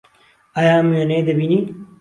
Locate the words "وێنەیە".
0.95-1.23